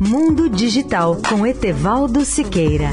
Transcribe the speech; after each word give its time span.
Mundo 0.00 0.48
Digital 0.50 1.16
com 1.28 1.46
Etevaldo 1.46 2.24
Siqueira. 2.24 2.90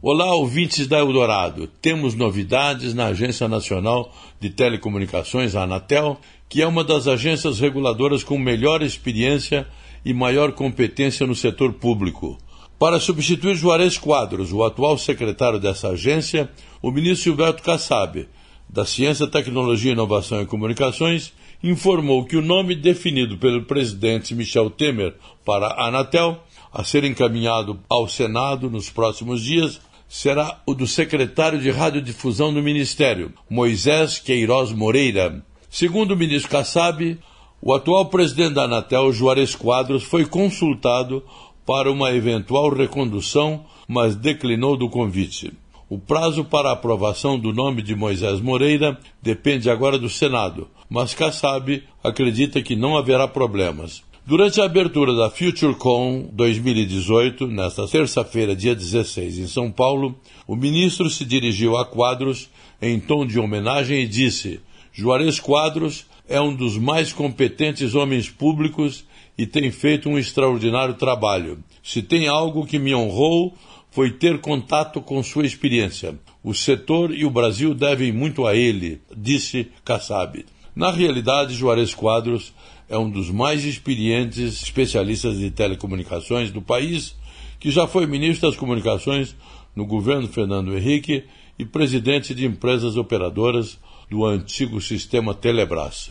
Olá, 0.00 0.32
ouvintes 0.34 0.86
da 0.86 0.98
Eldorado. 0.98 1.66
Temos 1.82 2.14
novidades 2.14 2.94
na 2.94 3.06
Agência 3.06 3.48
Nacional 3.48 4.14
de 4.38 4.50
Telecomunicações, 4.50 5.56
a 5.56 5.64
Anatel, 5.64 6.20
que 6.48 6.62
é 6.62 6.66
uma 6.66 6.84
das 6.84 7.08
agências 7.08 7.58
reguladoras 7.58 8.22
com 8.22 8.38
melhor 8.38 8.80
experiência 8.80 9.66
e 10.04 10.14
maior 10.14 10.52
competência 10.52 11.26
no 11.26 11.34
setor 11.34 11.72
público. 11.72 12.38
Para 12.80 12.98
substituir 12.98 13.56
Juarez 13.56 13.98
Quadros, 13.98 14.54
o 14.54 14.64
atual 14.64 14.96
secretário 14.96 15.60
dessa 15.60 15.88
agência, 15.88 16.50
o 16.80 16.90
ministro 16.90 17.24
Silberto 17.24 17.62
Kassab, 17.62 18.26
da 18.66 18.86
Ciência, 18.86 19.26
Tecnologia, 19.26 19.92
Inovação 19.92 20.40
e 20.40 20.46
Comunicações, 20.46 21.34
informou 21.62 22.24
que 22.24 22.38
o 22.38 22.42
nome 22.42 22.74
definido 22.74 23.36
pelo 23.36 23.64
presidente 23.64 24.34
Michel 24.34 24.70
Temer 24.70 25.14
para 25.44 25.66
a 25.66 25.88
Anatel, 25.88 26.42
a 26.72 26.82
ser 26.82 27.04
encaminhado 27.04 27.78
ao 27.86 28.08
Senado 28.08 28.70
nos 28.70 28.88
próximos 28.88 29.42
dias, 29.42 29.78
será 30.08 30.62
o 30.64 30.72
do 30.72 30.86
secretário 30.86 31.60
de 31.60 31.70
Radiodifusão 31.70 32.50
do 32.50 32.62
Ministério, 32.62 33.34
Moisés 33.50 34.18
Queiroz 34.18 34.72
Moreira. 34.72 35.44
Segundo 35.68 36.12
o 36.12 36.16
ministro 36.16 36.50
Kassab, 36.50 37.18
o 37.60 37.74
atual 37.74 38.06
presidente 38.06 38.54
da 38.54 38.62
Anatel, 38.62 39.12
Juarez 39.12 39.54
Quadros, 39.54 40.02
foi 40.02 40.24
consultado 40.24 41.22
para 41.64 41.90
uma 41.90 42.12
eventual 42.12 42.70
recondução, 42.74 43.64
mas 43.86 44.16
declinou 44.16 44.76
do 44.76 44.88
convite. 44.88 45.52
O 45.88 45.98
prazo 45.98 46.44
para 46.44 46.70
aprovação 46.70 47.38
do 47.38 47.52
nome 47.52 47.82
de 47.82 47.96
Moisés 47.96 48.40
Moreira 48.40 48.98
depende 49.20 49.68
agora 49.68 49.98
do 49.98 50.08
Senado, 50.08 50.68
mas 50.88 51.14
Kassab 51.14 51.82
acredita 52.02 52.62
que 52.62 52.76
não 52.76 52.96
haverá 52.96 53.26
problemas. 53.26 54.02
Durante 54.24 54.60
a 54.60 54.64
abertura 54.64 55.12
da 55.14 55.28
FutureCon 55.28 56.28
2018, 56.32 57.48
nesta 57.48 57.88
terça-feira, 57.88 58.54
dia 58.54 58.76
16, 58.76 59.38
em 59.38 59.46
São 59.48 59.72
Paulo, 59.72 60.14
o 60.46 60.54
ministro 60.54 61.10
se 61.10 61.24
dirigiu 61.24 61.76
a 61.76 61.84
Quadros 61.84 62.48
em 62.80 63.00
tom 63.00 63.26
de 63.26 63.40
homenagem 63.40 64.02
e 64.02 64.06
disse: 64.06 64.60
Juarez 64.92 65.40
Quadros 65.40 66.06
é 66.28 66.40
um 66.40 66.54
dos 66.54 66.78
mais 66.78 67.12
competentes 67.12 67.96
homens 67.96 68.30
públicos 68.30 69.04
e 69.40 69.46
tem 69.46 69.70
feito 69.70 70.06
um 70.06 70.18
extraordinário 70.18 70.92
trabalho. 70.92 71.64
Se 71.82 72.02
tem 72.02 72.28
algo 72.28 72.66
que 72.66 72.78
me 72.78 72.94
honrou, 72.94 73.56
foi 73.90 74.10
ter 74.10 74.38
contato 74.38 75.00
com 75.00 75.22
sua 75.22 75.46
experiência. 75.46 76.14
O 76.44 76.52
setor 76.52 77.10
e 77.10 77.24
o 77.24 77.30
Brasil 77.30 77.74
devem 77.74 78.12
muito 78.12 78.46
a 78.46 78.54
ele, 78.54 79.00
disse 79.16 79.68
Kassab. 79.82 80.44
Na 80.76 80.90
realidade, 80.90 81.54
Juarez 81.54 81.94
Quadros 81.94 82.52
é 82.86 82.98
um 82.98 83.08
dos 83.08 83.30
mais 83.30 83.64
experientes 83.64 84.62
especialistas 84.62 85.38
de 85.38 85.50
telecomunicações 85.50 86.50
do 86.50 86.60
país, 86.60 87.16
que 87.58 87.70
já 87.70 87.86
foi 87.86 88.04
ministro 88.04 88.46
das 88.46 88.58
Comunicações 88.58 89.34
no 89.74 89.86
governo 89.86 90.28
Fernando 90.28 90.76
Henrique 90.76 91.24
e 91.58 91.64
presidente 91.64 92.34
de 92.34 92.44
empresas 92.44 92.98
operadoras 92.98 93.78
do 94.10 94.22
antigo 94.26 94.82
sistema 94.82 95.32
Telebrás. 95.32 96.10